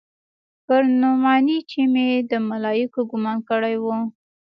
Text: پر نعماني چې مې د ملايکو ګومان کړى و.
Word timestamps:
پر 0.65 0.81
نعماني 1.01 1.57
چې 1.71 1.81
مې 1.93 2.07
د 2.31 2.33
ملايکو 2.49 3.01
ګومان 3.11 3.37
کړى 3.49 3.75
و. 3.83 3.85